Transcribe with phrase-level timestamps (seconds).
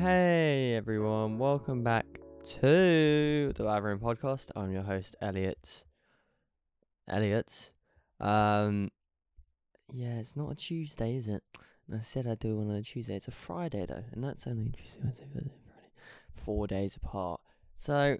[0.00, 2.06] Hey everyone, welcome back
[2.60, 4.46] to the Labyrinth Podcast.
[4.54, 5.82] I'm your host, Elliot.
[7.08, 7.72] Elliot.
[8.20, 8.90] Um,
[9.92, 11.42] yeah, it's not a Tuesday, is it?
[11.88, 13.16] And I said I'd do one on a Tuesday.
[13.16, 15.90] It's a Friday though, and that's only Tuesday, Wednesday, Thursday, Friday,
[16.44, 17.40] four days apart.
[17.74, 18.18] So,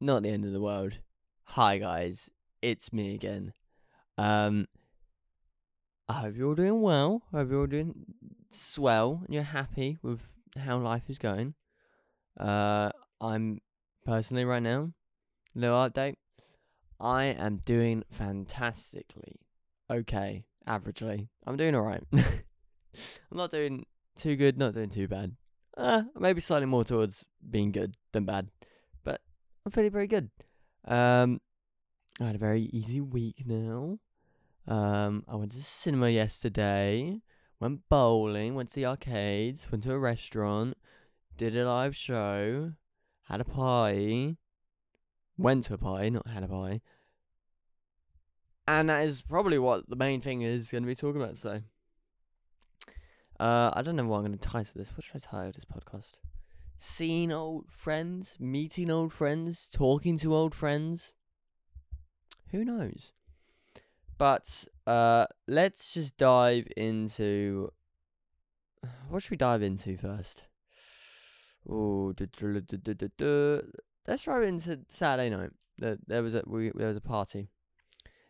[0.00, 0.98] not the end of the world.
[1.46, 2.30] Hi guys,
[2.62, 3.54] it's me again.
[4.16, 4.68] Um,
[6.08, 7.22] I hope you're all doing well.
[7.32, 8.04] I hope you're all doing
[8.52, 10.20] swell and you're happy with
[10.56, 11.54] how life is going.
[12.38, 13.60] Uh, I'm
[14.04, 14.90] personally right now,
[15.54, 16.16] little update.
[17.00, 19.40] I am doing fantastically.
[19.90, 21.28] Okay, averagely.
[21.46, 22.04] I'm doing alright.
[22.12, 25.36] I'm not doing too good, not doing too bad.
[25.76, 28.48] Uh, maybe slightly more towards being good than bad.
[29.04, 29.20] But
[29.64, 30.30] I'm feeling very good.
[30.86, 31.40] Um,
[32.20, 33.98] I had a very easy week now.
[34.68, 37.20] Um, I went to the cinema yesterday,
[37.62, 40.76] went bowling, went to the arcades, went to a restaurant,
[41.36, 42.72] did a live show,
[43.28, 44.36] had a party,
[45.38, 46.82] went to a party, not had a party.
[48.66, 51.62] And that is probably what the main thing is going to be talking about today.
[53.38, 54.90] Uh, I don't know what I'm going to title this.
[54.96, 56.14] What should I title this podcast?
[56.76, 61.12] Seeing old friends, meeting old friends, talking to old friends.
[62.50, 63.12] Who knows?
[64.22, 67.72] But uh, let's just dive into.
[69.08, 70.44] What should we dive into first?
[71.66, 72.12] Duh.
[74.06, 75.50] let's dive into Saturday night.
[75.76, 77.48] There, was a we, there was a party.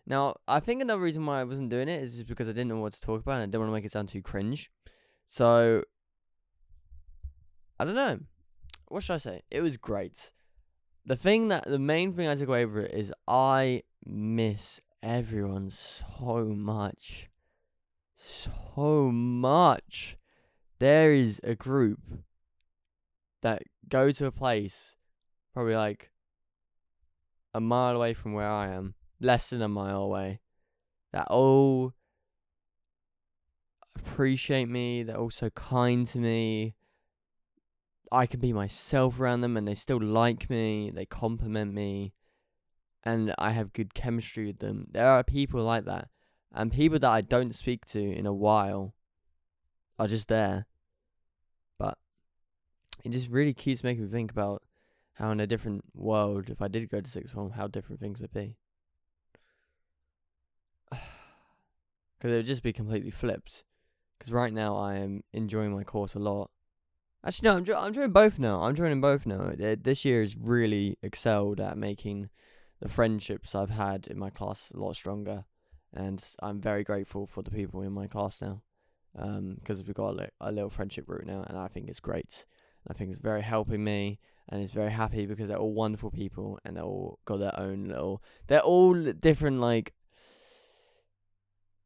[0.06, 2.78] Now, I think another reason why I wasn't doing it is because I didn't know
[2.78, 4.70] what to talk about and I didn't want to make it sound too cringe.
[5.26, 5.82] So,
[7.78, 8.20] I don't know.
[8.88, 9.42] What should I say?
[9.50, 10.32] It was great.
[11.04, 15.70] The thing that the main thing I took away from it is I miss everyone
[15.70, 17.28] so much.
[18.15, 20.16] So much.
[20.78, 22.00] There is a group
[23.43, 24.97] that go to a place
[25.53, 26.10] probably like
[27.54, 30.41] a mile away from where I am, less than a mile away,
[31.12, 31.93] that all
[33.97, 36.75] appreciate me, they're all so kind to me.
[38.10, 42.15] I can be myself around them and they still like me, they compliment me
[43.04, 44.86] and I have good chemistry with them.
[44.90, 46.08] There are people like that.
[46.54, 48.94] And people that I don't speak to in a while
[49.98, 50.66] are just there.
[51.78, 51.98] But
[53.04, 54.62] it just really keeps making me think about
[55.14, 58.20] how in a different world, if I did go to sixth form, how different things
[58.20, 58.56] would be.
[62.19, 63.64] Because it would just be completely flipped.
[64.16, 66.52] Because right now I am enjoying my course a lot.
[67.26, 68.62] Actually, no, I'm, I'm enjoying both now.
[68.62, 69.50] I'm enjoying both now.
[69.56, 72.30] This year has really excelled at making
[72.82, 75.44] the friendships I've had in my class a lot stronger,
[75.94, 78.62] and I'm very grateful for the people in my class now,
[79.15, 82.00] because um, we've got a, li- a little friendship group now, and I think it's
[82.00, 82.44] great.
[82.88, 86.59] I think it's very helping me, and it's very happy because they're all wonderful people,
[86.65, 88.20] and they're all got their own little.
[88.48, 89.94] They're all different, like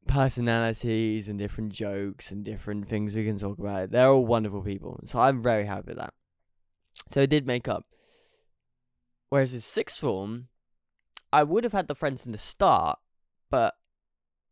[0.08, 3.90] personalities and different jokes and different things we can talk about.
[3.90, 6.14] They're all wonderful people, so I'm very happy with that.
[7.10, 7.84] So it did make up.
[9.28, 10.48] Whereas with sixth form,
[11.32, 12.98] I would have had the friends in the start,
[13.50, 13.74] but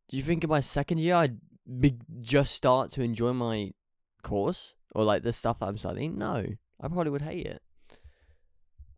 [0.08, 1.38] do you think in my second year I'd
[1.80, 3.72] be just start to enjoy my
[4.22, 6.18] course or like the stuff that I'm studying?
[6.18, 6.44] No,
[6.80, 7.62] I probably would hate it.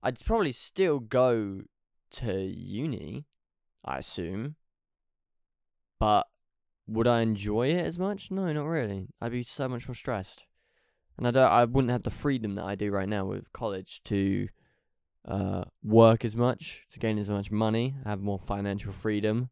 [0.02, 1.62] I'd probably still go
[2.12, 3.26] to uni,
[3.84, 4.56] I assume,
[5.98, 6.26] but
[6.86, 8.30] would I enjoy it as much?
[8.30, 9.08] No, not really.
[9.20, 10.46] I'd be so much more stressed,
[11.16, 11.50] and I don't.
[11.50, 14.48] I wouldn't have the freedom that I do right now with college to
[15.26, 19.50] uh, work as much, to gain as much money, have more financial freedom,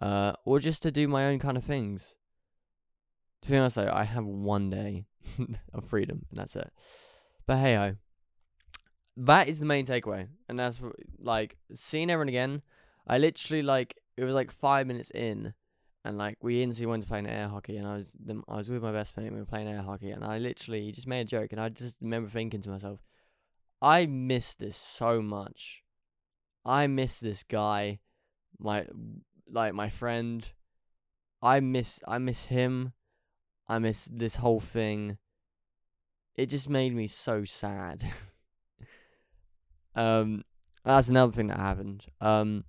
[0.00, 2.16] uh, or just to do my own kind of things.
[3.42, 5.06] To be honest, though, I have one day
[5.72, 6.70] of freedom, and that's it.
[7.46, 7.96] But hey ho,
[9.16, 10.80] that is the main takeaway, and that's
[11.18, 12.62] like seeing everyone again.
[13.06, 15.54] I literally like it was like five minutes in,
[16.04, 18.14] and like we instantly went to play air hockey, and I was
[18.48, 21.06] I was with my best mate, we were playing air hockey, and I literally just
[21.06, 23.00] made a joke, and I just remember thinking to myself,
[23.80, 25.82] I miss this so much.
[26.64, 28.00] I miss this guy,
[28.58, 28.86] my
[29.50, 30.48] like my friend.
[31.40, 32.92] I miss I miss him.
[33.68, 35.18] I miss this whole thing.
[36.34, 38.04] It just made me so sad.
[39.94, 40.44] um
[40.84, 42.06] that's another thing that happened.
[42.20, 42.64] Um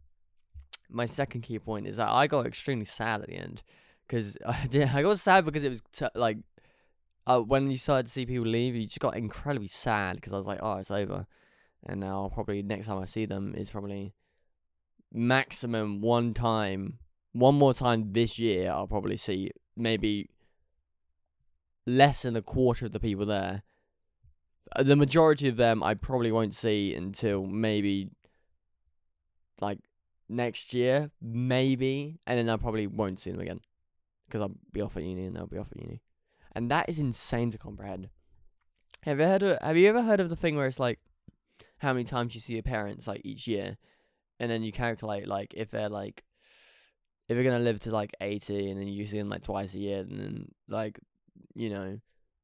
[0.90, 3.64] my second key point is that I got extremely sad at the end
[4.08, 6.38] cuz I did I got sad because it was t- like
[7.30, 10.38] uh, when you started to see people leave, you just got incredibly sad because I
[10.38, 11.28] was like, oh, it's over.
[11.86, 14.16] And now probably next time I see them is probably
[15.14, 16.98] maximum one time,
[17.34, 18.72] one more time this year.
[18.72, 20.32] I'll probably see maybe
[21.86, 23.62] less than a quarter of the people there.
[24.76, 28.10] Uh, The majority of them I probably won't see until maybe
[29.62, 29.80] like
[30.28, 33.60] next year, maybe, and then I probably won't see them again
[34.28, 36.02] because I'll be off at uni and they'll be off at uni,
[36.54, 38.10] and that is insane to comprehend.
[39.04, 41.00] Have you heard of Have you ever heard of the thing where it's like
[41.80, 43.78] how many times you see your parents like each year,
[44.40, 46.24] and then you calculate like if they're like
[47.28, 49.80] if you're gonna live to like eighty, and then you see them like twice a
[49.80, 51.00] year, and then like
[51.56, 52.00] you know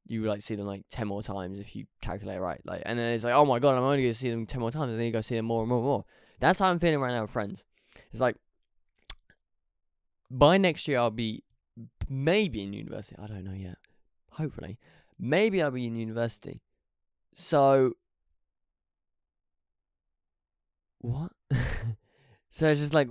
[0.08, 2.60] you like see them like ten more times if you calculate right.
[2.64, 4.70] Like, and then it's like, oh my god, I'm only gonna see them ten more
[4.70, 6.04] times, and then you go see them more and more and more.
[6.38, 7.64] That's how I'm feeling right now with friends.
[8.12, 8.36] It's like
[10.30, 11.42] by next year I'll be
[12.08, 13.16] maybe in university.
[13.20, 13.78] I don't know yet.
[14.36, 14.78] Hopefully,
[15.18, 16.60] maybe I'll be in university.
[17.32, 17.94] So
[20.98, 21.32] what?
[22.50, 23.08] so it's just like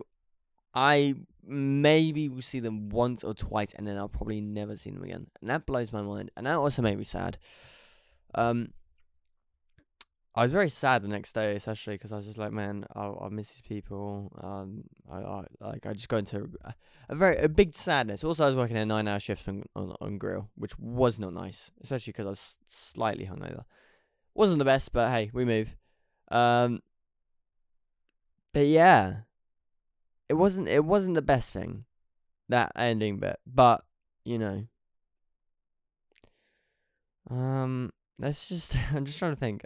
[0.76, 5.04] I maybe will see them once or twice, and then I'll probably never see them
[5.04, 7.40] again, and that blows my mind, and that also made me sad.
[8.36, 8.70] Um,
[10.38, 13.06] I was very sad the next day, especially because I was just like, man, I
[13.06, 14.34] I miss these people.
[14.44, 16.74] Um, I, I like I just go into a,
[17.08, 18.24] a very a big sadness.
[18.24, 21.34] Also, I was working a nine hour shift on on, on grill, which was not
[21.34, 23.64] nice, especially because I was slightly hungover.
[24.34, 25.74] Wasn't the best, but hey, we move.
[26.30, 26.82] Um,
[28.52, 29.20] but yeah,
[30.28, 31.86] it wasn't it wasn't the best thing,
[32.50, 33.40] that ending bit.
[33.48, 33.86] But
[34.26, 34.68] you know,
[37.30, 39.64] um, let's just I'm just trying to think.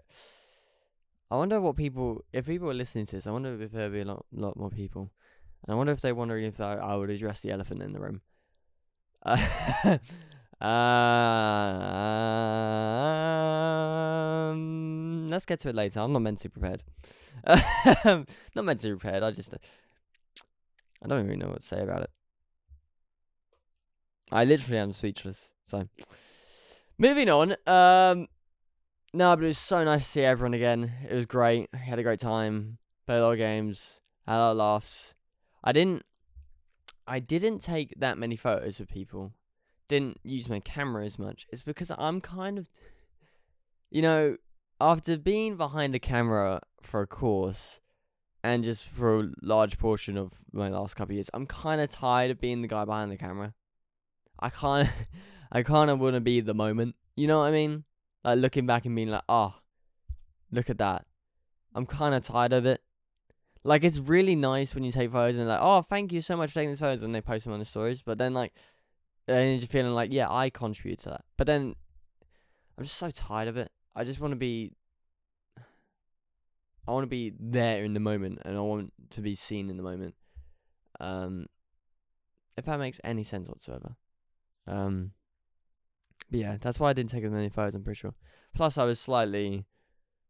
[1.31, 3.27] I wonder what people if people are listening to this.
[3.27, 5.11] I wonder if there'll be a lot lot more people,
[5.63, 7.99] and I wonder if they're wondering if I, I would address the elephant in the
[7.99, 8.21] room.
[9.23, 9.37] Uh,
[14.51, 15.99] um, let's get to it later.
[15.99, 16.83] I'm not mentally prepared.
[17.45, 19.21] not mentally prepared.
[19.21, 19.53] I just
[21.03, 22.09] I don't even know what to say about it.
[24.31, 25.53] I literally am speechless.
[25.63, 25.87] So,
[26.97, 27.55] moving on.
[27.67, 28.27] Um,
[29.13, 30.91] no, but it was so nice to see everyone again.
[31.09, 31.73] It was great.
[31.73, 32.77] Had a great time.
[33.07, 34.01] Played a lot of games.
[34.27, 35.15] Had a lot of laughs.
[35.63, 36.03] I didn't.
[37.07, 39.33] I didn't take that many photos with people.
[39.87, 41.47] Didn't use my camera as much.
[41.51, 42.69] It's because I'm kind of,
[43.89, 44.37] you know,
[44.79, 47.79] after being behind a camera for a course,
[48.43, 51.89] and just for a large portion of my last couple of years, I'm kind of
[51.89, 53.53] tired of being the guy behind the camera.
[54.39, 54.89] I kind,
[55.51, 56.95] I kind of want to be the moment.
[57.15, 57.83] You know what I mean?
[58.23, 59.55] Like looking back and being like, oh,
[60.51, 61.05] look at that.
[61.73, 62.81] I'm kind of tired of it.
[63.63, 66.49] Like it's really nice when you take photos and like, oh, thank you so much
[66.49, 68.01] for taking these photos, and they post them on the stories.
[68.01, 68.53] But then like,
[69.27, 71.25] then you're feeling like, yeah, I contribute to that.
[71.37, 71.75] But then,
[72.77, 73.71] I'm just so tired of it.
[73.95, 74.73] I just want to be.
[76.87, 79.77] I want to be there in the moment, and I want to be seen in
[79.77, 80.15] the moment.
[80.99, 81.45] Um,
[82.57, 83.95] if that makes any sense whatsoever.
[84.65, 85.11] Um,
[86.29, 87.75] but yeah, that's why I didn't take as many photos.
[87.75, 88.13] I'm pretty sure.
[88.53, 89.65] Plus, I was slightly,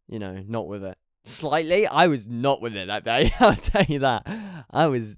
[0.08, 0.98] you know, not with it.
[1.26, 3.34] Slightly, I was not with it that day.
[3.40, 4.26] I'll tell you that.
[4.72, 5.18] I was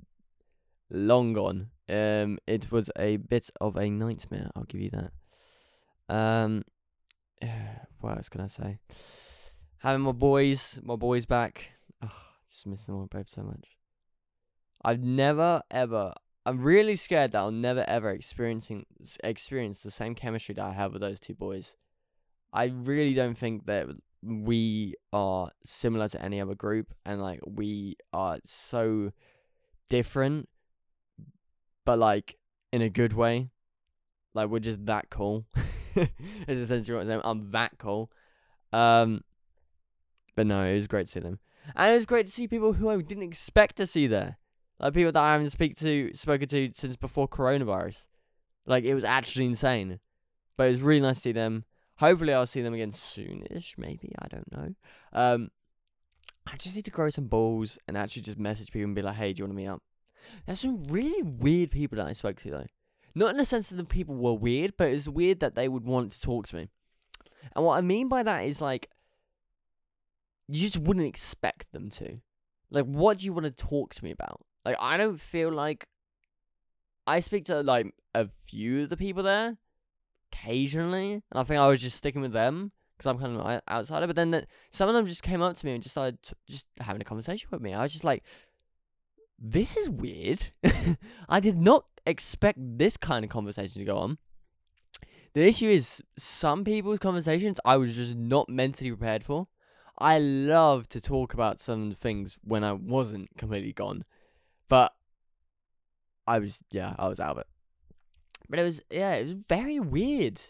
[0.89, 1.69] long gone.
[1.87, 4.49] Um, it was a bit of a nightmare.
[4.55, 5.11] I'll give you that.
[6.13, 6.63] Um,
[7.99, 8.79] what else can I say?
[9.79, 11.71] Having my boys, my boys back.
[12.03, 12.11] Oh,
[12.47, 13.77] just miss them both so much.
[14.83, 16.13] I've never ever.
[16.45, 18.85] I'm really scared that I'll never ever experiencing
[19.23, 21.75] experience the same chemistry that I have with those two boys.
[22.51, 23.87] I really don't think that
[24.23, 29.11] we are similar to any other group, and like we are so
[29.89, 30.49] different,
[31.85, 32.37] but like
[32.71, 33.49] in a good way.
[34.33, 35.45] Like we're just that cool.
[35.95, 37.21] is essentially what I'm.
[37.23, 38.11] I'm that cool.
[38.71, 39.23] Um,
[40.35, 41.39] but no, it was great to see them,
[41.75, 44.37] and it was great to see people who I didn't expect to see there,
[44.81, 48.07] like people that I haven't speak to spoken to since before coronavirus.
[48.65, 49.99] Like it was actually insane,
[50.57, 51.65] but it was really nice to see them.
[51.97, 53.77] Hopefully, I'll see them again soonish.
[53.77, 54.73] Maybe I don't know.
[55.13, 55.51] Um,
[56.47, 59.15] I just need to grow some balls and actually just message people and be like,
[59.15, 59.83] "Hey, do you want to meet up?"
[60.45, 62.67] There's some really weird people that I spoke to though.
[63.13, 65.83] Not in the sense that the people were weird, but it's weird that they would
[65.83, 66.69] want to talk to me.
[67.55, 68.89] And what I mean by that is like,
[70.47, 72.19] you just wouldn't expect them to.
[72.69, 74.41] Like, what do you want to talk to me about?
[74.65, 75.87] Like, I don't feel like
[77.07, 79.57] I speak to like a few of the people there
[80.31, 83.61] occasionally, and I think I was just sticking with them because I'm kind of an
[83.69, 84.07] outsider.
[84.07, 86.33] But then the, some of them just came up to me and just started t-
[86.47, 87.73] just having a conversation with me.
[87.73, 88.23] I was just like,
[89.39, 90.47] this is weird.
[91.29, 94.17] I did not expect this kind of conversation to go on.
[95.33, 99.47] The issue is some people's conversations I was just not mentally prepared for.
[99.97, 104.03] I love to talk about some things when I wasn't completely gone,
[104.69, 104.93] but
[106.27, 107.47] I was yeah I was out of it.
[108.49, 110.41] But it was yeah it was very weird.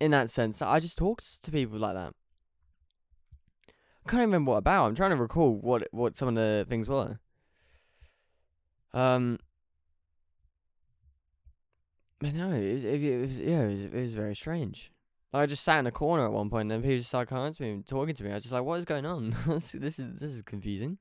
[0.00, 2.14] in that sense, I just talked to people like that.
[4.06, 4.86] I can't remember what about.
[4.86, 7.18] I'm trying to recall what what some of the things were.
[8.94, 9.38] Um,
[12.20, 14.90] but no, it was, it was yeah, it was, it was very strange.
[15.32, 17.62] I just sat in a corner at one point, and people just started coming to
[17.62, 18.30] me and talking to me.
[18.30, 19.30] I was just like, "What is going on?
[19.46, 20.98] this is this is confusing."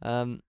[0.00, 0.40] Um,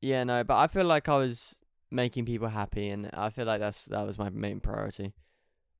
[0.00, 1.56] yeah, no, but I feel like I was
[1.90, 5.14] making people happy, and I feel like that's that was my main priority.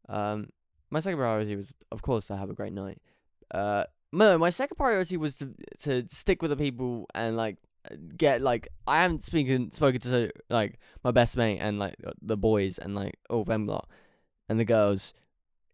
[0.08, 0.50] Um,
[0.90, 3.00] my second priority was, of course, to have a great night.
[3.52, 7.56] Uh, no, my second priority was to to stick with the people and like
[8.16, 12.78] get like I haven't speaking spoken to like my best mate and like the boys
[12.78, 13.88] and like all them lot
[14.48, 15.14] and the girls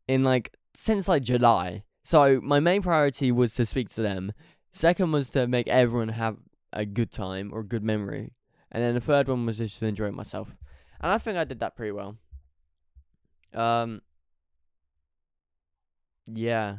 [0.08, 1.84] in like since like July.
[2.02, 4.32] So my main priority was to speak to them.
[4.72, 6.36] Second was to make everyone have
[6.74, 8.32] a good time or a good memory.
[8.70, 10.56] And then the third one was just to enjoy myself.
[11.00, 12.16] And I think I did that pretty well.
[13.54, 14.02] Um
[16.26, 16.78] yeah.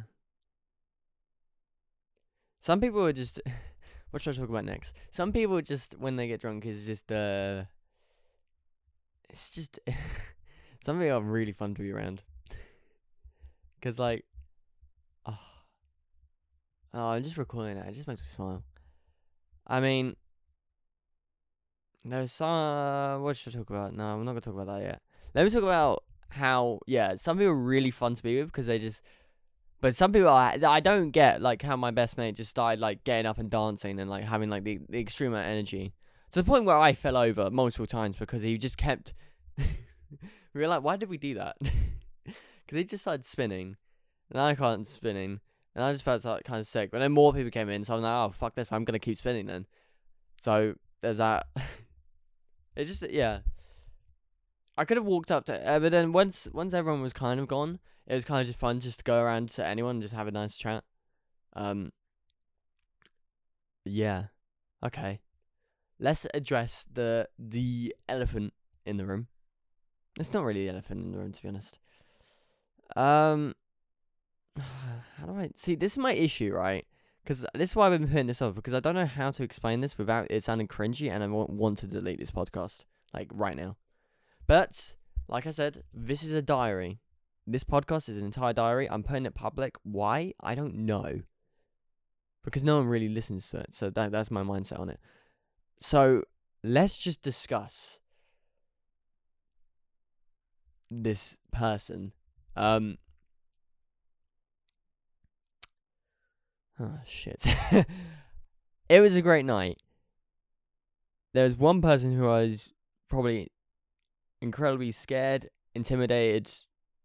[2.60, 3.40] Some people are just
[4.10, 4.94] what should I talk about next?
[5.10, 7.64] Some people just when they get drunk is just uh
[9.30, 9.78] it's just
[10.82, 12.22] some people are really fun to be around.
[13.80, 14.24] Cause like
[15.24, 15.38] oh,
[16.92, 18.62] oh I'm just recalling it, it just makes me smile.
[19.66, 20.16] I mean
[22.04, 23.94] there's some uh, what should I talk about?
[23.94, 25.02] No, I'm not gonna talk about that yet.
[25.34, 28.66] Let me talk about how yeah, some people are really fun to be with because
[28.66, 29.02] they just
[29.80, 33.04] but some people I I don't get like how my best mate just started like
[33.04, 35.94] getting up and dancing and like having like the, the extreme energy
[36.30, 39.14] to the point where I fell over multiple times because he just kept.
[39.58, 39.64] we
[40.60, 41.56] were like, why did we do that?
[42.66, 43.76] Because he just started spinning,
[44.28, 45.38] and I can't spinning,
[45.76, 46.90] and I just felt like kind of sick.
[46.90, 49.18] But then more people came in, so I'm like, oh fuck this, I'm gonna keep
[49.18, 49.66] spinning then.
[50.40, 51.46] So there's that.
[52.76, 53.40] it just yeah.
[54.78, 57.46] I could have walked up to, uh, but then once once everyone was kind of
[57.46, 60.14] gone, it was kind of just fun just to go around to anyone and just
[60.14, 60.82] have a nice chat.
[61.54, 61.92] Um.
[63.84, 64.24] Yeah.
[64.84, 65.20] Okay.
[66.00, 68.54] Let's address the the elephant
[68.86, 69.28] in the room.
[70.18, 71.78] It's not really the elephant in the room, to be honest.
[72.96, 73.54] Um.
[75.18, 75.74] How do I see?
[75.74, 76.86] This is my issue, right?
[77.22, 79.42] Because this is why I've been putting this off because I don't know how to
[79.42, 83.28] explain this without it sounding cringy, and I want, want to delete this podcast like
[83.32, 83.76] right now.
[84.46, 84.94] But
[85.28, 87.00] like I said, this is a diary.
[87.46, 88.88] This podcast is an entire diary.
[88.88, 89.76] I'm putting it public.
[89.82, 90.32] Why?
[90.40, 91.22] I don't know.
[92.44, 93.74] Because no one really listens to it.
[93.74, 95.00] So that that's my mindset on it.
[95.80, 96.22] So
[96.62, 98.00] let's just discuss
[100.90, 102.12] this person.
[102.54, 102.98] Um
[106.78, 107.42] Oh shit.
[108.88, 109.80] it was a great night.
[111.32, 112.72] There was one person who I was
[113.08, 113.50] probably
[114.40, 116.52] incredibly scared, intimidated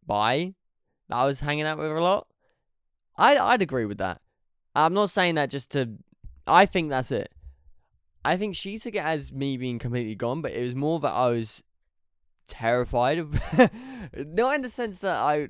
[0.06, 0.54] by
[1.10, 2.28] that I was hanging out with a lot.
[3.18, 4.22] I'd I'd agree with that.
[4.76, 5.98] I'm not saying that just to.
[6.48, 7.30] I think that's it.
[8.24, 11.12] I think she took it as me being completely gone, but it was more that
[11.12, 11.64] I was
[12.48, 13.34] terrified of.
[14.16, 15.50] not in the sense that I.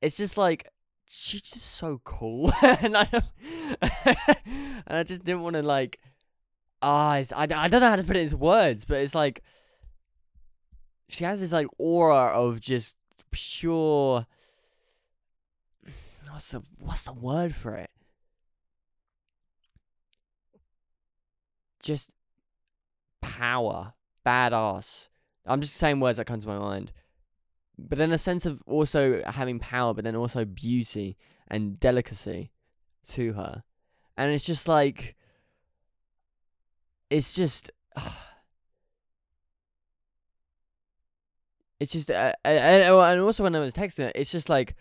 [0.00, 0.68] It's just like
[1.12, 3.08] she's just so cool, and I
[4.04, 5.98] and I just didn't want to like.
[6.84, 9.42] Ah, I, I don't know how to put it into words, but it's like
[11.08, 12.96] she has this like aura of just
[13.30, 14.26] pure
[16.30, 17.90] what's the what's the word for it?
[21.80, 22.14] Just
[23.20, 23.92] power,
[24.26, 25.08] badass.
[25.44, 26.92] I'm just saying words that come to my mind.
[27.88, 31.16] But then a sense of also having power, but then also beauty
[31.48, 32.50] and delicacy
[33.10, 33.64] to her.
[34.16, 35.16] And it's just like
[37.10, 38.10] it's just uh,
[41.82, 44.76] It's just, uh, and, also when I was texting her, it's just like,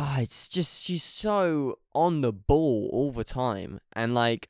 [0.00, 4.48] oh, it's just she's so on the ball all the time, and like,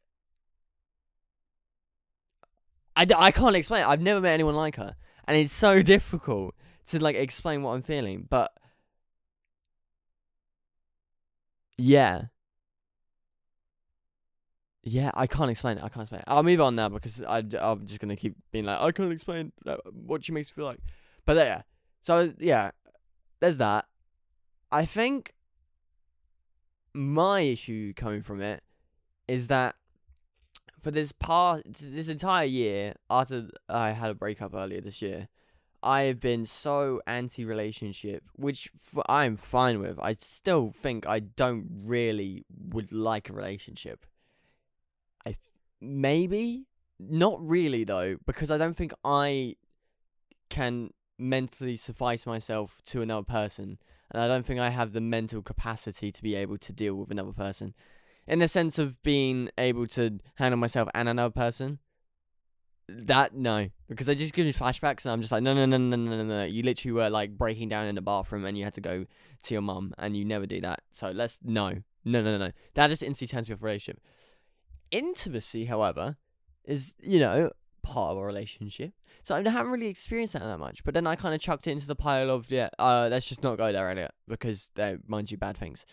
[2.97, 3.85] I, I can't explain.
[3.85, 6.55] I've never met anyone like her, and it's so difficult
[6.87, 8.27] to like explain what I'm feeling.
[8.29, 8.53] But
[11.79, 12.27] yeah,
[14.83, 15.85] yeah, I can't explain it.
[15.85, 16.25] I can't explain it.
[16.29, 19.53] I'll move on now because I, I'm just gonna keep being like, I can't explain
[19.93, 20.81] what she makes me feel like.
[21.25, 21.63] But yeah,
[22.01, 22.71] so yeah,
[23.41, 23.87] there's that.
[24.71, 25.35] I think
[26.95, 28.63] my issue coming from it
[29.29, 29.75] is that
[30.87, 35.27] for this past this entire year after I had a breakup earlier this year,
[35.83, 39.99] I have been so anti-relationship, which f- I'm fine with.
[39.99, 44.07] I still think I don't really would like a relationship
[45.81, 46.67] maybe
[46.99, 49.57] not really though because I don't think I
[50.49, 53.79] can mentally suffice myself to another person,
[54.11, 57.11] and I don't think I have the mental capacity to be able to deal with
[57.11, 57.75] another person,
[58.27, 61.79] in the sense of being able to handle myself and another person.
[62.89, 65.77] That no, because I just give me flashbacks, and I'm just like, no, no, no,
[65.77, 66.45] no, no, no, no.
[66.45, 69.07] You literally were like breaking down in the bathroom, and you had to go
[69.43, 70.83] to your mum, and you never do that.
[70.93, 71.71] So let's no,
[72.05, 72.53] no, no, no, no.
[72.75, 74.01] That just instantly turns me off relationship.
[74.93, 76.17] Intimacy, however,
[76.65, 77.51] is you know
[77.83, 78.93] part of a relationship.
[79.23, 80.85] So I haven't really experienced that that much.
[80.85, 83.43] But then I kind of chucked it into the pile of yeah, uh, let's just
[83.43, 85.87] not go there, Elliot, because they mind you bad things.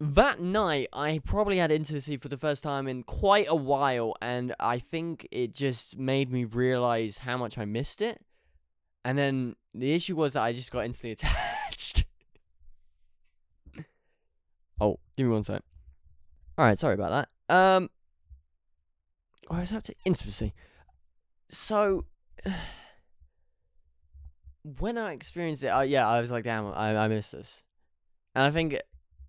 [0.00, 4.54] That night, I probably had intimacy for the first time in quite a while, and
[4.60, 8.20] I think it just made me realize how much I missed it.
[9.04, 12.04] And then the issue was that I just got instantly attached.
[14.80, 15.62] oh, give me one sec.
[16.56, 17.54] All right, sorry about that.
[17.54, 17.90] Um,
[19.50, 20.54] I was up to intimacy.
[21.48, 22.04] So
[24.78, 27.64] when I experienced it, uh, yeah, I was like, damn, I I missed this,
[28.36, 28.78] and I think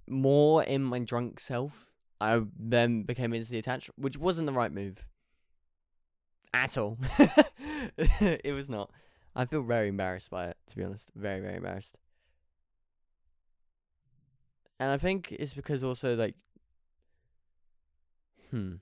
[0.09, 5.05] more in my drunk self, I then became instantly attached, which wasn't the right move
[6.53, 6.97] at all.
[7.97, 8.91] it was not.
[9.35, 11.09] I feel very embarrassed by it, to be honest.
[11.15, 11.95] Very, very embarrassed.
[14.79, 16.35] And I think it's because also like,
[18.49, 18.75] hmm.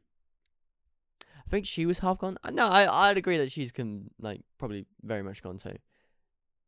[1.21, 2.37] I think she was half gone.
[2.43, 5.77] Uh, No, I I'd agree that she's con like probably very much gone too.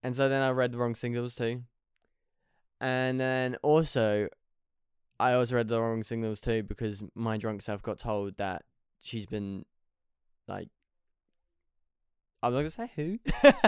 [0.03, 1.63] And so then I read the wrong singles too.
[2.79, 4.29] And then also
[5.19, 8.63] I also read the wrong signals too because my drunk self got told that
[9.01, 9.65] she's been
[10.47, 10.69] like
[12.41, 13.19] I'm not gonna say who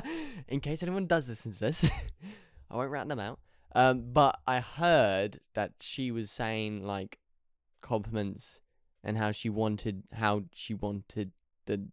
[0.48, 1.89] in case anyone does listen to this.
[2.72, 3.39] I won't rat them out.
[3.75, 7.20] Um, but I heard that she was saying like
[7.81, 8.62] compliments
[9.03, 11.32] and how she wanted how she wanted
[11.65, 11.88] the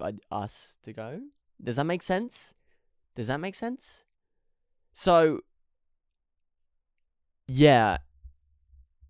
[0.00, 1.20] uh, us to go.
[1.62, 2.54] Does that make sense?
[3.14, 4.04] Does that make sense?
[4.92, 5.40] So
[7.48, 7.98] yeah,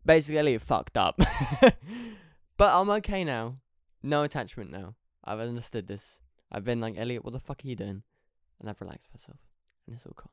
[0.09, 1.21] basically fucked up.
[2.57, 3.59] but I'm okay now.
[4.03, 4.94] No attachment now.
[5.23, 6.18] I've understood this.
[6.51, 8.03] I've been like, Elliot, what the fuck are you doing?
[8.59, 9.38] And I've relaxed myself.
[9.87, 10.31] And it's all calm.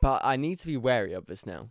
[0.00, 1.70] But I need to be wary of this now.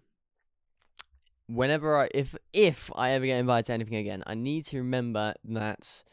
[1.48, 5.34] Whenever I if if I ever get invited to anything again, I need to remember
[5.46, 6.04] that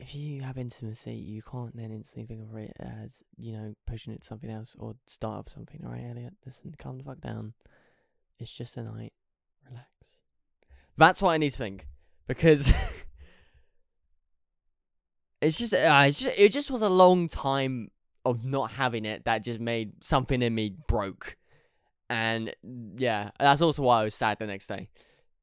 [0.00, 4.12] if you have intimacy, you can't then instantly think of it as, you know, pushing
[4.12, 5.82] it to something else or start up something.
[5.84, 7.54] Alright, Elliot, listen, calm the fuck down.
[8.38, 9.12] It's just a night.
[9.68, 9.88] Relax.
[10.96, 11.88] That's what I need to think.
[12.28, 12.68] Because
[15.40, 17.90] it's just, uh, it's just it just was a long time
[18.24, 21.36] of not having it that just made something in me broke.
[22.10, 22.54] And
[22.96, 24.90] yeah, that's also why I was sad the next day.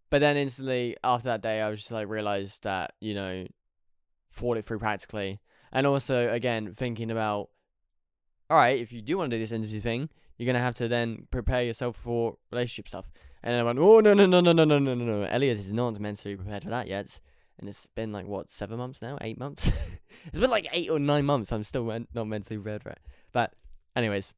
[0.09, 3.47] But then instantly after that day, I was just like realized that you know,
[4.35, 5.39] thought it through practically,
[5.71, 7.49] and also again thinking about,
[8.49, 10.87] all right, if you do want to do this interview thing, you're gonna have to
[10.87, 13.09] then prepare yourself for relationship stuff.
[13.41, 15.71] And I went, oh no no no no no no no no no, Elliot is
[15.71, 17.19] not mentally prepared for that yet.
[17.57, 19.71] And it's been like what seven months now, eight months.
[20.25, 21.51] it's been like eight or nine months.
[21.53, 22.99] I'm still not mentally prepared for it.
[23.31, 23.53] But
[23.95, 24.33] anyways,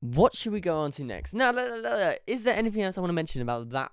[0.00, 1.34] what should we go on to next?
[1.34, 1.50] Now,
[2.26, 3.90] is there anything else I want to mention about that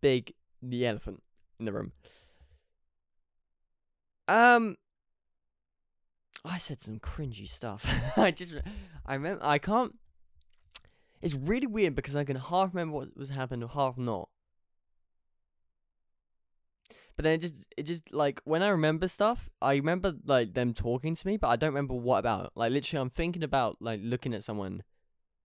[0.00, 1.22] big the elephant
[1.60, 1.92] in the room?
[4.32, 4.76] Um,
[6.42, 7.84] I said some cringy stuff.
[8.16, 8.54] I just,
[9.04, 9.94] I remember, I can't.
[11.20, 14.30] It's really weird because I can half remember what was happening, half not.
[17.14, 20.72] But then it just, it just like when I remember stuff, I remember like them
[20.72, 22.52] talking to me, but I don't remember what about.
[22.54, 24.82] Like literally, I'm thinking about like looking at someone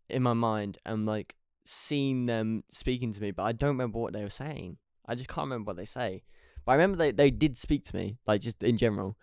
[0.08, 4.14] in my mind and like seeing them speaking to me, but I don't remember what
[4.14, 4.78] they were saying.
[5.06, 6.24] I just can't remember what they say.
[6.68, 9.18] But I remember they, they did speak to me, like just in general.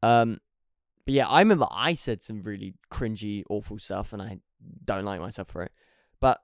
[0.00, 0.38] Um
[1.04, 4.38] but yeah, I remember I said some really cringy, awful stuff and I
[4.84, 5.72] don't like myself for it.
[6.20, 6.40] But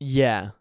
[0.00, 0.52] yeah.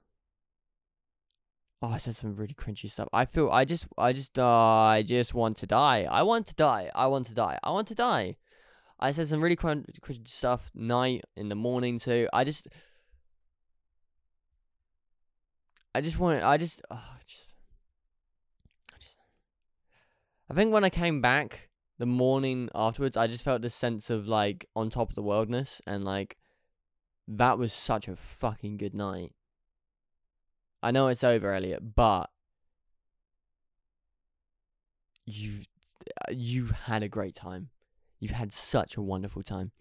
[1.81, 3.07] Oh, I said some really cringy stuff.
[3.13, 6.07] I feel I just I just uh, I just want to die.
[6.11, 6.91] I want to die.
[6.93, 7.57] I want to die.
[7.63, 8.35] I want to die.
[8.99, 12.27] I said some really cringy stuff night in the morning too.
[12.33, 12.67] I just
[15.95, 17.53] I just want I just oh, I just
[18.93, 19.17] I just
[20.49, 24.27] I think when I came back the morning afterwards, I just felt this sense of
[24.27, 26.37] like on top of the worldness and like
[27.27, 29.31] that was such a fucking good night.
[30.81, 32.29] I know it's over, Elliot, but
[35.25, 35.61] you
[36.31, 37.69] you had a great time.
[38.19, 39.71] You've had such a wonderful time.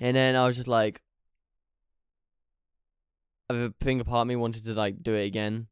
[0.00, 1.02] And then I was just like
[3.50, 5.68] I think a part of me wanted to like do it again.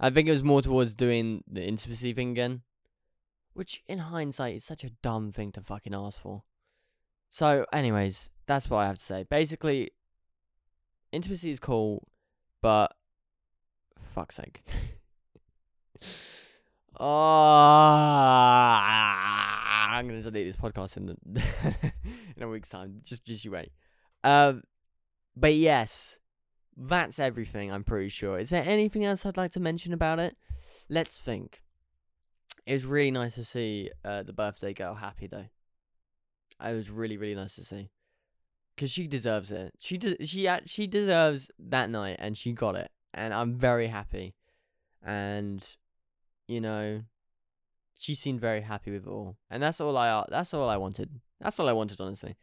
[0.00, 2.62] I think it was more towards doing the intimacy thing again,
[3.52, 6.42] which in hindsight is such a dumb thing to fucking ask for.
[7.28, 9.24] So, anyways, that's what I have to say.
[9.28, 9.90] Basically,
[11.12, 12.08] intimacy is cool,
[12.62, 12.94] but
[14.14, 14.62] fuck's sake.
[16.98, 17.06] oh,
[19.92, 21.16] I'm gonna delete this podcast in the
[22.36, 23.02] in a week's time.
[23.04, 23.70] Just just you wait.
[24.24, 24.62] Um,
[25.36, 26.18] but yes,
[26.76, 27.70] that's everything.
[27.70, 28.38] I'm pretty sure.
[28.38, 30.36] Is there anything else I'd like to mention about it?
[30.88, 31.62] Let's think.
[32.66, 35.46] It was really nice to see uh, the birthday girl happy though.
[36.64, 37.90] It was really really nice to see,
[38.76, 39.72] cause she deserves it.
[39.80, 44.34] She de- she she deserves that night, and she got it, and I'm very happy.
[45.02, 45.66] And
[46.46, 47.02] you know,
[47.96, 51.20] she seemed very happy with it all, and that's all I that's all I wanted.
[51.40, 52.36] That's all I wanted, honestly.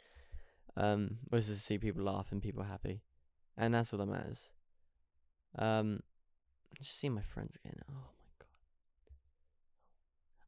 [0.82, 3.02] Um, was to see people laugh and people happy,
[3.58, 4.50] and that's all that matters.
[5.58, 6.00] Um,
[6.78, 7.76] just seeing my friends again.
[7.90, 8.00] Oh my
[8.40, 8.48] god,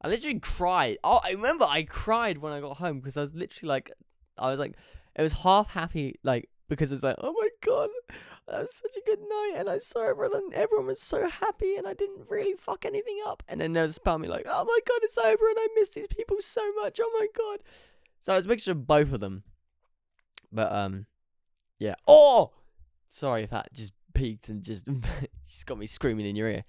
[0.02, 1.00] I literally cried.
[1.04, 3.91] Oh, I remember I cried when I got home because I was literally like,
[4.38, 4.78] I was like,
[5.17, 7.89] it was half happy, like because it's like, oh my god,
[8.48, 11.76] that was such a good night, and I saw everyone, and everyone was so happy,
[11.76, 13.44] and I didn't really fuck anything up.
[13.50, 15.89] And then there was part me like, oh my god, it's over, and I miss
[15.89, 17.02] these people so much.
[17.04, 17.63] Oh my god.
[18.22, 19.44] So it was a mixture of both of them.
[20.52, 21.06] But um,
[21.80, 21.96] yeah.
[22.08, 22.52] Oh,
[23.08, 24.86] sorry if that just peaked and just
[25.48, 26.64] just got me screaming in your ear.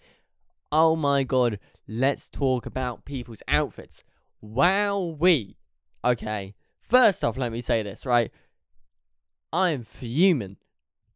[0.70, 4.04] Oh my god, let's talk about people's outfits.
[4.40, 5.58] Wow, we.
[6.04, 8.30] Okay, first off, let me say this, right?
[9.52, 10.56] I'm fuming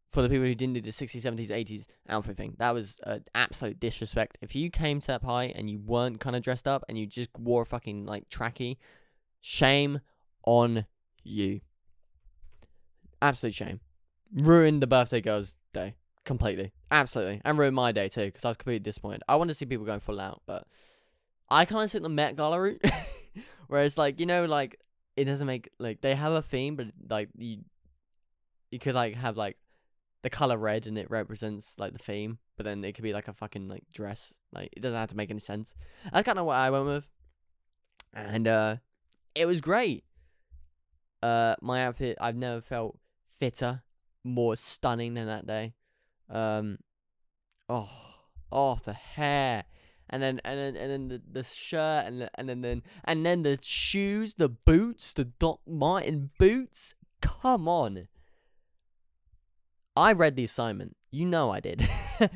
[0.07, 2.55] for the people who didn't do the 60s, 70s, 80s outfit thing.
[2.59, 4.37] That was an absolute disrespect.
[4.41, 7.05] If you came to that party and you weren't kind of dressed up and you
[7.05, 8.77] just wore a fucking like tracky,
[9.41, 9.99] shame
[10.45, 10.85] on
[11.23, 11.59] you.
[13.21, 13.79] Absolute shame.
[14.33, 16.71] Ruined the birthday girl's day completely.
[16.91, 17.41] Absolutely.
[17.43, 19.23] And ruined my day too because I was completely disappointed.
[19.27, 20.67] I wanted to see people going full out, but
[21.49, 22.83] I kind of took the Met Gala route.
[23.67, 24.79] Whereas, like, you know, like,
[25.15, 27.59] it doesn't make, like, they have a theme, but, like, you,
[28.71, 29.57] you could, like, have, like,
[30.23, 33.27] the color red and it represents, like, the theme, but then it could be, like,
[33.27, 34.33] a fucking, like, dress.
[34.53, 35.75] Like, it doesn't have to make any sense.
[36.11, 37.07] That's kind of what I went with.
[38.13, 38.75] And, uh,
[39.35, 40.03] it was great.
[41.21, 42.97] Uh, my outfit, I've never felt
[43.39, 43.83] fitter,
[44.23, 45.73] more stunning than that day.
[46.29, 46.79] Um,
[47.69, 47.89] oh,
[48.51, 49.65] oh, the hair,
[50.09, 53.25] and then and then and then the, the shirt, and the, and then then and
[53.25, 56.93] then the shoes, the boots, the Doc Martens boots.
[57.21, 58.07] Come on.
[59.95, 60.95] I read the assignment.
[61.11, 61.87] You know I did.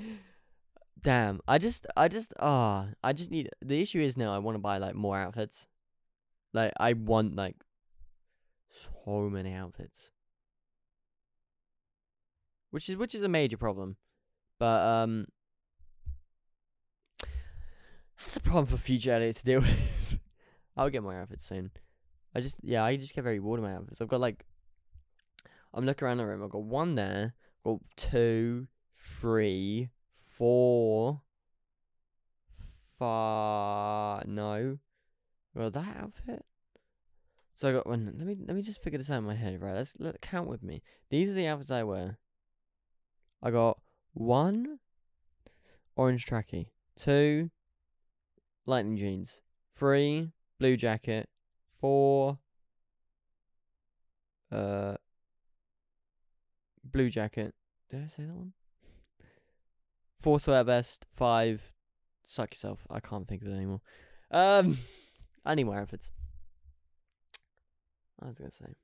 [1.02, 1.40] Damn.
[1.48, 4.56] I just I just ah oh, I just need the issue is now I want
[4.56, 5.68] to buy like more outfits.
[6.54, 7.56] Like I want like
[8.70, 10.10] so many outfits
[12.71, 13.97] which is which is a major problem.
[14.57, 15.27] But um,
[18.19, 20.19] that's a problem for future Elliot to deal with.
[20.75, 21.71] I'll get my outfits soon.
[22.34, 24.01] I just yeah, I just get very bored of my outfits.
[24.01, 24.45] I've got like,
[25.73, 26.43] I'm looking around the room.
[26.43, 27.34] I've got one there.
[27.60, 29.89] I've got two, three,
[30.27, 31.21] four,
[32.97, 34.25] five.
[34.27, 34.77] No,
[35.53, 36.45] well that outfit.
[37.55, 38.13] So I got one.
[38.17, 39.62] Let me let me just figure this out in my head.
[39.62, 40.81] Right, let's let count with me.
[41.10, 42.17] These are the outfits I wear.
[43.43, 43.80] I got
[44.13, 44.80] one
[45.95, 47.49] orange trackie, two
[48.65, 49.41] lightning jeans,
[49.73, 51.27] three blue jacket,
[51.80, 52.39] four
[54.51, 54.95] uh
[56.84, 57.54] blue jacket.
[57.89, 58.54] Did I say that one?
[60.19, 61.73] Four sweat vest, five
[62.25, 62.86] suck yourself.
[62.89, 63.82] I can't think of it anymore.
[64.30, 64.77] Um
[65.45, 66.12] I need more outfits.
[68.21, 68.75] I was gonna say.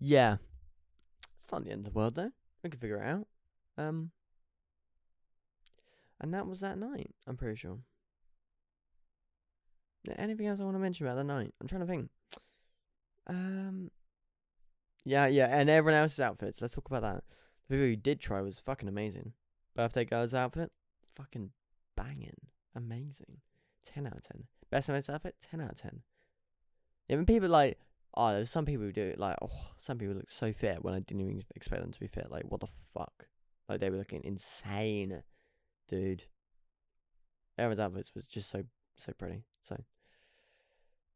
[0.00, 0.36] Yeah.
[1.36, 2.30] It's not the end of the world though.
[2.62, 3.26] We can figure it out.
[3.76, 4.10] Um,
[6.20, 7.10] and that was that night.
[7.26, 7.78] I'm pretty sure.
[10.16, 11.54] Anything else I want to mention about that night?
[11.60, 12.10] I'm trying to think.
[13.26, 13.90] Um,
[15.04, 16.60] yeah, yeah, and everyone else's outfits.
[16.60, 17.24] Let's talk about that.
[17.68, 19.32] The people who did try was fucking amazing.
[19.74, 20.70] Birthday girl's outfit,
[21.16, 21.50] fucking
[21.96, 22.36] banging,
[22.74, 23.38] amazing.
[23.84, 24.44] Ten out of ten.
[24.70, 26.02] Best night's outfit, ten out of ten.
[27.08, 27.78] Even people like,
[28.14, 30.94] oh, there's some people who do it like, oh, some people look so fit when
[30.94, 32.30] I didn't even expect them to be fit.
[32.30, 33.23] Like, what the fuck?
[33.68, 35.22] Like they were looking insane,
[35.88, 36.24] dude.
[37.56, 38.64] Everyone's outfits was just so
[38.96, 39.44] so pretty.
[39.60, 39.76] So,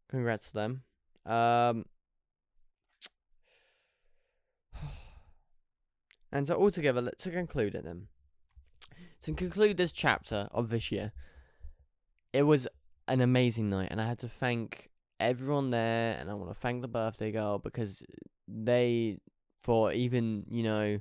[0.08, 0.82] congrats to them.
[1.26, 1.84] Um,
[6.32, 8.08] and so altogether, to conclude it then,
[9.22, 11.12] to conclude this chapter of this year,
[12.32, 12.66] it was
[13.08, 14.88] an amazing night, and I had to thank
[15.20, 18.02] everyone there, and I want to thank the birthday girl because
[18.46, 19.18] they,
[19.58, 21.00] for even you know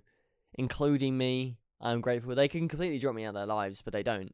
[0.57, 1.59] including me.
[1.79, 2.35] I'm grateful.
[2.35, 4.33] They can completely drop me out of their lives, but they don't.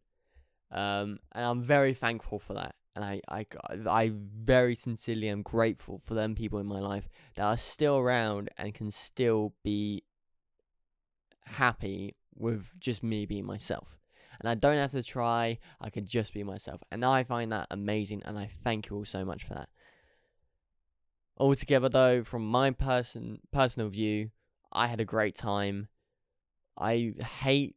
[0.72, 2.76] Um, and I'm very thankful for that.
[2.96, 3.46] And I, I,
[3.88, 8.50] I very sincerely am grateful for them people in my life that are still around
[8.58, 10.04] and can still be
[11.46, 13.98] happy with just me being myself.
[14.40, 16.82] And I don't have to try, I can just be myself.
[16.92, 19.70] And I find that amazing, and I thank you all so much for that.
[21.38, 24.32] Altogether, though, from my person personal view,
[24.72, 25.88] I had a great time.
[26.78, 27.76] I hate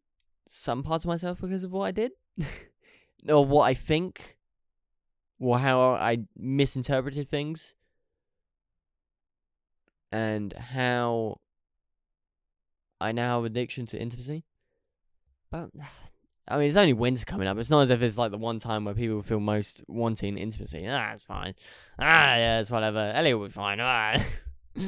[0.49, 2.13] some parts of myself because of what I did,
[3.29, 4.39] or what I think,
[5.39, 7.75] or how I misinterpreted things,
[10.13, 11.41] and how
[13.01, 14.45] I now have addiction to intimacy.
[15.51, 15.71] But
[16.49, 17.59] I mean, it's only winter coming up.
[17.59, 20.87] It's not as if it's like the one time where people feel most wanting intimacy.
[20.89, 21.55] Ah, it's fine.
[21.99, 23.13] Ah, yeah, it's whatever.
[23.15, 23.79] Elliot will be fine.
[23.81, 24.23] Ah.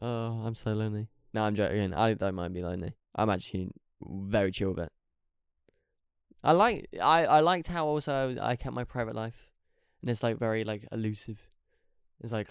[0.00, 1.08] oh, I'm so lonely.
[1.32, 1.92] No, I'm joking.
[1.92, 2.94] I don't mind being lonely.
[3.14, 3.70] I'm actually
[4.02, 4.92] very chill with it.
[6.42, 9.50] I like I I liked how also I kept my private life,
[10.00, 11.40] and it's like very like elusive.
[12.22, 12.48] It's like,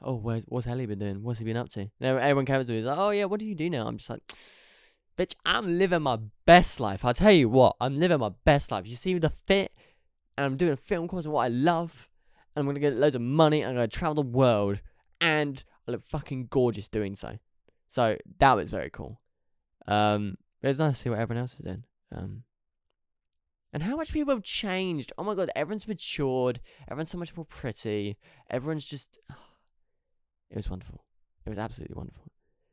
[0.00, 1.22] oh, where's what's Ellie been doing?
[1.22, 1.80] What's he been up to?
[1.80, 3.86] And everyone comes to me, like, oh yeah, what do you do now?
[3.86, 4.22] I'm just like.
[5.16, 7.04] Bitch, I'm living my best life.
[7.04, 8.84] I'll tell you what, I'm living my best life.
[8.84, 9.70] You see the fit,
[10.36, 12.08] and I'm doing a film course of what I love,
[12.54, 14.80] and I'm gonna get loads of money, And I'm gonna travel the world,
[15.20, 17.38] and I look fucking gorgeous doing so.
[17.86, 19.20] So that was very cool.
[19.86, 21.84] Um, but it's nice to see what everyone else is doing.
[22.14, 22.42] Um,
[23.72, 25.12] and how much people have changed.
[25.18, 26.60] Oh my god, everyone's matured.
[26.88, 28.16] Everyone's so much more pretty.
[28.48, 29.18] Everyone's just.
[30.50, 31.04] it was wonderful.
[31.44, 32.30] It was absolutely wonderful.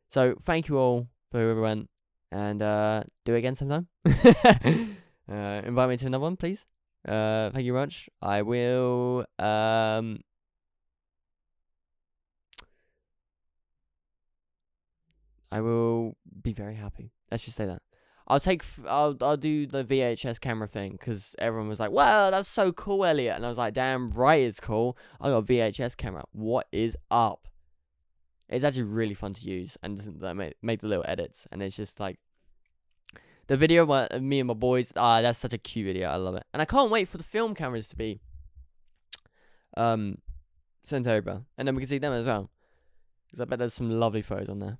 [0.09, 1.89] So thank you all for whoever went
[2.31, 3.87] and uh, do it again sometime.
[4.05, 6.65] uh, invite me to another one, please.
[7.07, 8.09] Uh, thank you very much.
[8.21, 9.25] I will.
[9.39, 10.21] Um,
[15.51, 17.11] I will be very happy.
[17.29, 17.81] Let's just say that.
[18.27, 18.63] I'll take.
[18.87, 23.03] I'll I'll do the VHS camera thing because everyone was like, "Wow, that's so cool,
[23.03, 24.97] Elliot," and I was like, "Damn right, it's cool.
[25.19, 26.23] I got a VHS camera.
[26.31, 27.47] What is up?"
[28.47, 29.99] It's actually really fun to use and
[30.35, 32.19] make make the little edits, and it's just like
[33.47, 34.93] the video of me and my boys.
[34.95, 36.09] Ah, that's such a cute video.
[36.09, 38.21] I love it, and I can't wait for the film cameras to be
[39.75, 40.19] um
[40.83, 42.49] sent over, and then we can see them as well.
[43.25, 44.77] Because I bet there's some lovely photos on there.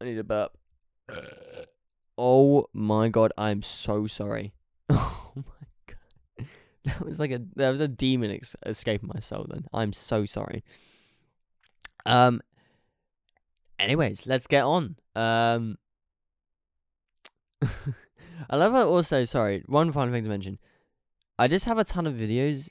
[0.00, 0.52] I need a burp.
[2.20, 4.52] Oh my god, I'm so sorry.
[4.90, 6.48] Oh my god,
[6.82, 9.46] that was like a that was a demon ex- escaping my soul.
[9.48, 10.64] Then I'm so sorry.
[12.04, 12.40] Um.
[13.78, 14.96] Anyways, let's get on.
[15.14, 15.78] Um.
[18.50, 20.58] I love how also, sorry, one final thing to mention.
[21.38, 22.68] I just have a ton of videos.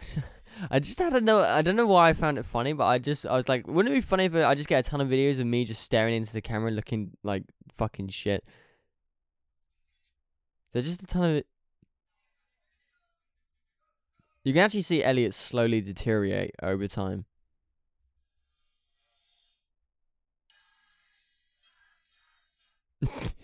[0.70, 1.40] I just had know.
[1.40, 3.94] I don't know why I found it funny, but I just I was like, wouldn't
[3.94, 6.14] it be funny if I just get a ton of videos of me just staring
[6.14, 8.44] into the camera, looking like fucking shit?
[10.72, 11.46] There's just a ton of it.
[14.44, 17.26] You can actually see Elliot slowly deteriorate over time.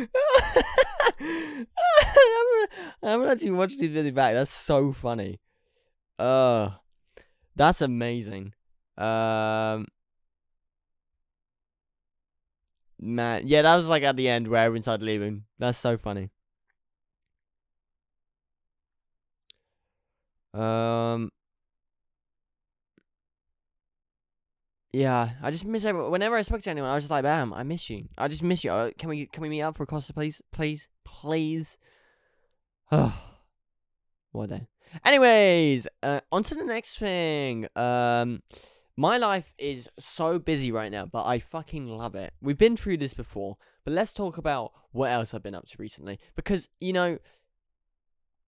[3.02, 4.34] I haven't actually watched these videos back.
[4.34, 5.40] That's so funny.
[6.18, 6.70] Uh,
[7.56, 8.54] that's amazing.
[8.96, 9.86] Um,
[13.00, 15.44] man, yeah, that was like at the end where everyone started leaving.
[15.58, 16.30] That's so funny.
[20.52, 21.30] Um,
[24.92, 26.10] yeah, I just miss everyone.
[26.10, 28.08] Whenever I spoke to anyone, I was just like, "Bam, I miss you.
[28.18, 28.72] I just miss you.
[28.72, 31.78] Uh, can we can we meet up for a Costa, please, please, please?"
[34.32, 34.68] What day?
[35.04, 37.66] Anyways, uh, on to the next thing.
[37.74, 38.42] Um,
[38.96, 42.32] my life is so busy right now, but I fucking love it.
[42.40, 45.76] We've been through this before, but let's talk about what else I've been up to
[45.78, 46.18] recently.
[46.36, 47.18] Because, you know,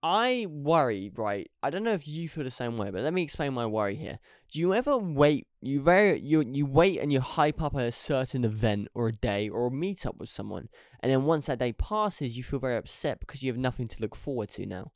[0.03, 1.49] I worry, right?
[1.63, 3.95] I don't know if you feel the same way, but let me explain my worry
[3.95, 4.19] here.
[4.51, 5.47] Do you ever wait?
[5.61, 9.49] You very you you wait and you hype up a certain event or a day
[9.49, 10.69] or a meetup with someone,
[11.01, 14.01] and then once that day passes, you feel very upset because you have nothing to
[14.03, 14.91] look forward to now.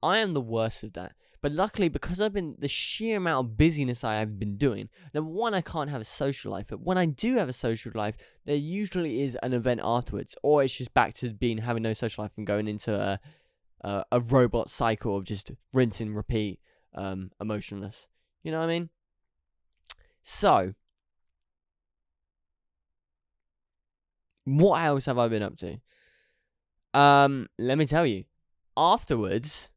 [0.00, 1.12] I am the worst of that.
[1.40, 5.30] But luckily, because I've been the sheer amount of busyness I have been doing, number
[5.30, 6.66] one, I can't have a social life.
[6.68, 10.62] But when I do have a social life, there usually is an event afterwards, or
[10.62, 13.18] it's just back to being having no social life and going into a
[13.84, 16.60] uh, a robot cycle of just rinse and repeat,
[16.94, 18.08] um, emotionless.
[18.42, 18.90] You know what I mean?
[20.22, 20.74] So,
[24.44, 25.78] What else have I been up to?
[26.94, 28.24] Um, let me tell you.
[28.76, 29.70] Afterwards,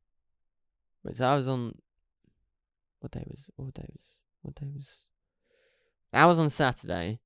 [1.06, 1.76] I was on.
[3.00, 3.50] What day was?
[3.56, 4.06] What day was?
[4.42, 4.90] What day was?
[6.14, 7.20] I was on Saturday.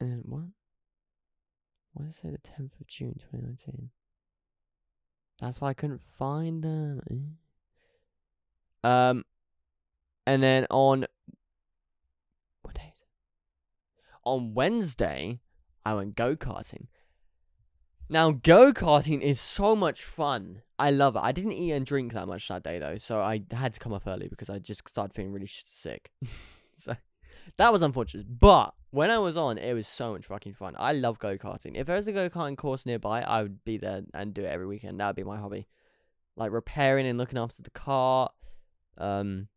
[0.00, 0.44] And what?
[2.10, 3.90] Say the tenth of June, twenty nineteen?
[5.40, 7.00] That's why I couldn't find them.
[8.84, 8.88] Eh.
[8.88, 9.24] Um,
[10.26, 11.06] and then on
[12.62, 14.02] what day is it?
[14.24, 15.40] On Wednesday,
[15.84, 16.86] I went go karting.
[18.08, 20.62] Now, go karting is so much fun.
[20.80, 21.20] I love it.
[21.20, 23.92] I didn't eat and drink that much that day though, so I had to come
[23.92, 26.10] off early because I just started feeling really sick.
[26.74, 26.96] so
[27.56, 28.26] that was unfortunate.
[28.38, 30.74] But when I was on, it was so much fucking fun.
[30.78, 31.76] I love go karting.
[31.76, 34.66] If there's a go karting course nearby, I would be there and do it every
[34.66, 34.98] weekend.
[34.98, 35.68] That would be my hobby.
[36.36, 38.30] Like repairing and looking after the car.
[38.98, 39.48] Um,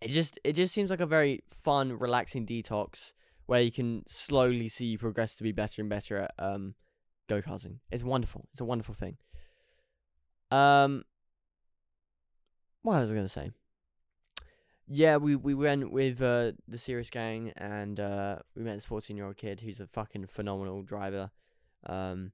[0.00, 3.12] it just it just seems like a very fun, relaxing detox
[3.46, 6.74] where you can slowly see you progress to be better and better at um
[7.28, 7.78] go karting.
[7.90, 8.48] It's wonderful.
[8.52, 9.16] It's a wonderful thing.
[10.50, 11.04] Um,
[12.82, 13.50] what was I gonna say?
[14.92, 19.16] Yeah, we we went with uh, the Serious Gang and uh, we met this fourteen
[19.16, 21.30] year old kid who's a fucking phenomenal driver.
[21.86, 22.32] Um,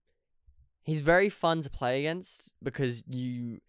[0.83, 3.61] he's very fun to play against because you.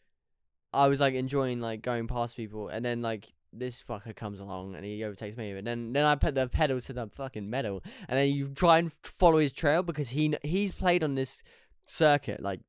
[0.74, 4.76] I was like enjoying like going past people, and then like this fucker comes along
[4.76, 7.84] and he overtakes me, and then then I put the pedal to the fucking metal,
[8.08, 11.44] and then you try and follow his trail because he he's played on this
[11.88, 12.62] circuit like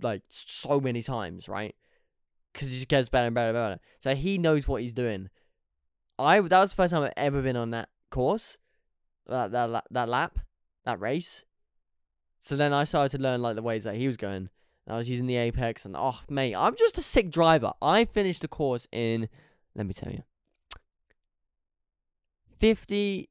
[0.00, 1.74] like so many times, right?
[2.52, 3.80] Because he just gets better and better and better.
[3.98, 5.30] So he knows what he's doing.
[6.18, 8.58] I that was the first time I've ever been on that course,
[9.26, 10.38] that that that lap,
[10.84, 11.44] that race.
[12.40, 14.48] So then I started to learn like the ways that he was going.
[14.86, 17.72] And I was using the apex, and oh mate, I'm just a sick driver.
[17.82, 19.28] I finished the course in,
[19.74, 20.22] let me tell you,
[22.58, 23.28] 50,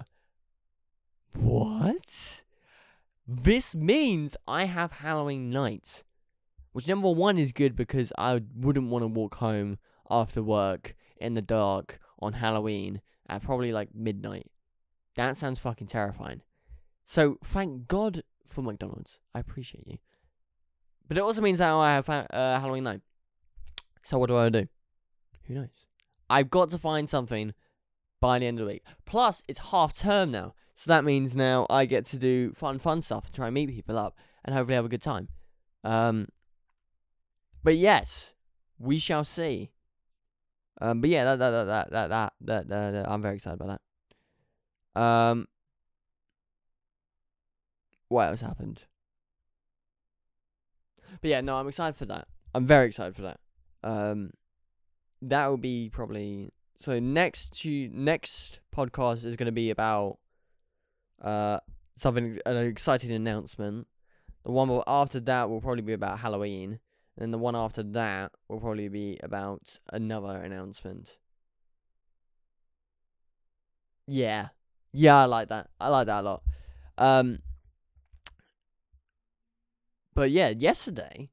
[1.37, 2.43] What?
[3.27, 6.03] This means I have Halloween night.
[6.71, 9.77] Which number one is good because I wouldn't want to walk home
[10.09, 14.47] after work in the dark on Halloween at probably like midnight.
[15.15, 16.41] That sounds fucking terrifying.
[17.03, 19.21] So thank God for McDonald's.
[19.33, 19.97] I appreciate you.
[21.07, 23.01] But it also means that I have uh, Halloween night.
[24.03, 24.67] So what do I do?
[25.47, 25.87] Who knows?
[26.29, 27.53] I've got to find something
[28.19, 28.83] by the end of the week.
[29.05, 30.53] Plus, it's half term now.
[30.75, 33.69] So that means now I get to do fun, fun stuff and try and meet
[33.69, 35.29] people up and hopefully have a good time.
[35.85, 36.27] Um,
[37.63, 38.33] but yes,
[38.77, 39.71] we shall see.
[40.81, 43.79] Um, but yeah, that that that that that that, that, that, I'm very excited about
[44.93, 45.01] that.
[45.01, 45.47] Um,
[48.09, 48.83] what else happened?
[51.21, 52.27] But yeah, no, I'm excited for that.
[52.53, 53.39] I'm very excited for that.
[53.81, 54.31] Um,
[55.21, 60.17] that will be probably so next to next podcast is going to be about
[61.21, 61.59] uh
[61.95, 63.87] something an exciting announcement.
[64.43, 66.79] The one after that will probably be about Halloween,
[67.17, 71.19] and the one after that will probably be about another announcement.
[74.07, 74.49] Yeah,
[74.93, 75.69] yeah, I like that.
[75.79, 76.43] I like that a lot.
[76.97, 77.39] Um,
[80.13, 81.29] but yeah, yesterday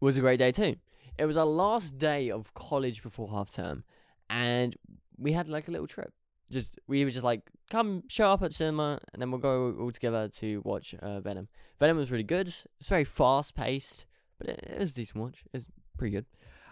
[0.00, 0.76] was a great day too.
[1.18, 3.84] It was our last day of college before half term,
[4.28, 4.76] and
[5.18, 6.12] we had like a little trip.
[6.50, 9.90] Just we were just like, come show up at cinema, and then we'll go all
[9.90, 11.48] together to watch uh, Venom.
[11.78, 12.48] Venom was really good.
[12.48, 14.04] It's very fast paced,
[14.38, 15.44] but it, it was a decent watch.
[15.52, 15.66] It's
[15.98, 16.26] pretty good.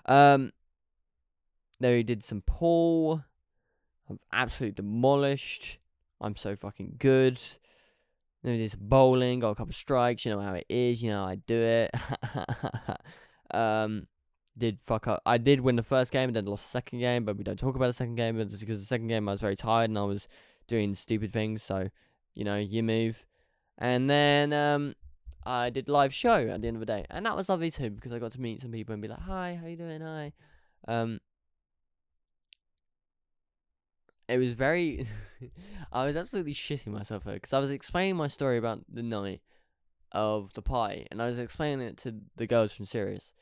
[0.06, 0.52] Um,
[1.80, 3.24] then we did some pool.
[4.08, 5.78] I'm absolutely demolished.
[6.20, 7.40] I'm so fucking good.
[8.42, 10.24] Then we did some bowling, got a couple strikes.
[10.24, 11.02] You know how it is.
[11.02, 11.90] You know I do it.
[13.50, 14.06] um,
[14.56, 15.22] did fuck up.
[15.26, 17.58] I did win the first game and then lost the second game, but we don't
[17.58, 18.36] talk about the second game.
[18.36, 20.28] Because the second game I was very tired and I was
[20.66, 21.62] doing stupid things.
[21.62, 21.88] So,
[22.34, 23.24] you know, you move.
[23.78, 24.94] And then um,
[25.44, 27.90] I did live show at the end of the day, and that was lovely too
[27.90, 30.00] because I got to meet some people and be like, "Hi, how you doing?
[30.00, 30.32] Hi."
[30.86, 31.20] Um,
[34.28, 35.06] it was very.
[35.92, 39.42] I was absolutely shitting myself because I was explaining my story about the night
[40.12, 43.32] of the pie, and I was explaining it to the girls from Sirius,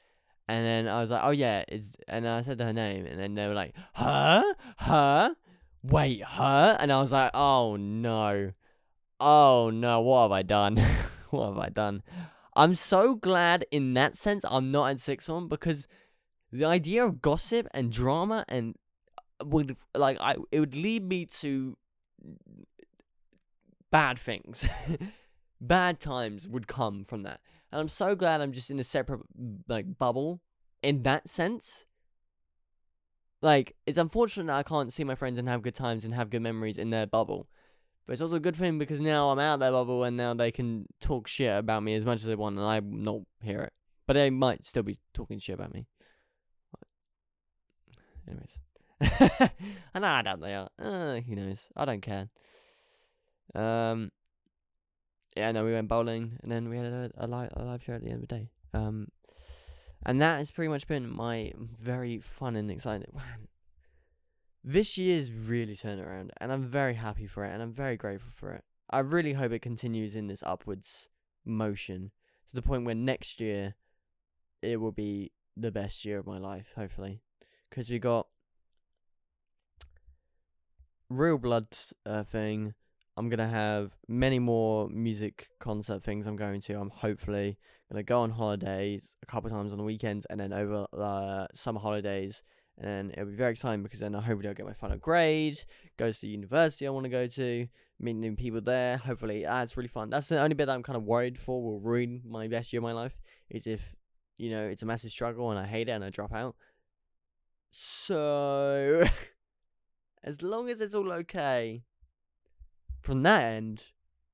[0.53, 3.35] and then I was like, "Oh yeah, is," and I said her name, and then
[3.35, 4.45] they were like, "Her,
[4.81, 5.35] her,
[5.83, 8.53] wait, her," and I was like, "Oh no,
[9.19, 10.77] oh no, what have I done?
[11.31, 12.03] what have I done?"
[12.55, 15.89] I'm so glad in that sense I'm not in sixth one because
[16.51, 18.77] the idea of gossip and drama and
[19.41, 21.79] uh, would like I it would lead me to
[23.91, 24.69] bad things.
[25.63, 27.41] bad times would come from that.
[27.73, 29.23] And I'm so glad I'm just in a separate
[29.67, 30.41] like bubble
[30.83, 31.87] in that sense.
[33.41, 36.31] Like it's unfortunate that I can't see my friends and have good times and have
[36.31, 37.49] good memories in their bubble.
[38.07, 40.35] But it's also a good thing because now I'm out of their bubble and now
[40.35, 43.61] they can talk shit about me as much as they want and I not hear
[43.61, 43.73] it.
[44.07, 45.87] But they might still be talking shit about me.
[48.29, 48.59] Anyways.
[49.95, 50.69] I know I doubt they are.
[50.79, 51.69] Uh, who knows?
[51.77, 52.29] I don't care.
[53.55, 54.11] Um,
[55.37, 57.95] yeah, no, we went bowling and then we had a, a, live, a live show
[57.95, 58.51] at the end of the day.
[58.75, 59.09] Um,
[60.05, 63.13] and that has pretty much been my very fun and exciting.
[63.15, 63.49] Man,
[64.65, 68.31] this year's really turned around, and I'm very happy for it, and I'm very grateful
[68.35, 68.65] for it.
[68.91, 71.09] I really hope it continues in this upwards
[71.45, 72.11] motion
[72.49, 73.75] to the point where next year
[74.61, 77.23] it will be the best year of my life, hopefully,
[77.71, 78.27] because we got
[81.09, 81.69] real blood
[82.07, 82.75] uh, thing.
[83.17, 86.27] I'm gonna have many more music concert things.
[86.27, 86.75] I'm going to.
[86.75, 87.59] I'm hopefully
[87.91, 91.81] gonna go on holidays a couple times on the weekends, and then over uh, summer
[91.81, 92.43] holidays.
[92.79, 95.63] And it'll be very exciting because then I hopefully I'll get my final grade,
[95.99, 97.69] goes to the university I want to go to,
[98.01, 98.97] meet new people there.
[98.97, 100.09] Hopefully, ah, it's really fun.
[100.09, 102.81] That's the only bit that I'm kind of worried for will ruin my best year
[102.81, 103.15] of my life.
[103.51, 103.95] Is if
[104.39, 106.57] you know it's a massive struggle and I hate it and I drop out.
[107.71, 109.07] So
[110.25, 111.83] as long as it's all okay,
[113.03, 113.85] from that end,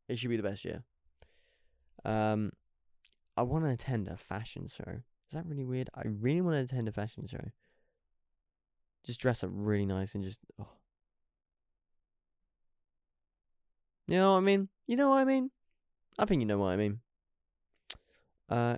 [0.09, 0.83] it should be the best year.
[2.05, 2.53] Um,
[3.37, 5.03] I want to attend a fashion show.
[5.29, 5.91] Is that really weird?
[5.95, 7.51] I really want to attend a fashion show.
[9.05, 10.39] Just dress up really nice and just.
[10.61, 10.69] Oh.
[14.07, 14.69] You know what I mean?
[14.87, 15.51] You know what I mean?
[16.19, 17.01] I think you know what I mean.
[18.49, 18.77] Uh,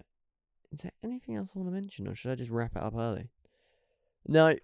[0.72, 2.94] is there anything else I want to mention, or should I just wrap it up
[2.96, 3.30] early?
[4.26, 4.56] No,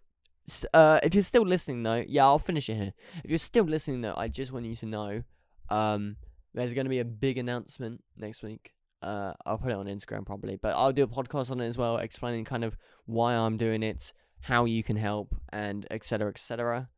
[0.73, 2.93] uh, if you're still listening though, yeah, I'll finish it here.
[3.25, 5.23] If you're still listening though, I just want you to know,
[5.71, 6.17] um,
[6.55, 8.73] there's going to be a big announcement next week.
[9.03, 11.77] Uh, I'll put it on Instagram probably, but I'll do a podcast on it as
[11.77, 16.31] well, explaining kind of why I'm doing it, how you can help, and etc.
[16.31, 16.89] etc.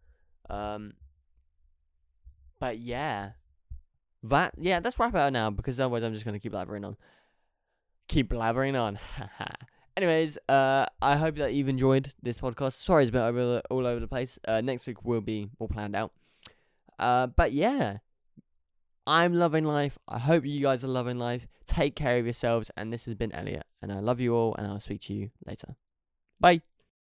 [0.48, 0.92] Um,
[2.60, 3.30] but yeah,
[4.24, 6.96] that yeah, let's wrap it up now because otherwise I'm just gonna keep blabbering on.
[8.08, 8.98] Keep blabbering on.
[9.98, 12.74] Anyways, uh, I hope that you've enjoyed this podcast.
[12.74, 14.38] Sorry, it's been over all over the place.
[14.46, 16.12] Uh, next week will be more planned out.
[17.00, 17.98] Uh, but yeah,
[19.08, 19.98] I'm loving life.
[20.06, 21.48] I hope you guys are loving life.
[21.66, 22.70] Take care of yourselves.
[22.76, 23.64] And this has been Elliot.
[23.82, 24.54] And I love you all.
[24.54, 25.74] And I'll speak to you later.
[26.38, 26.62] Bye.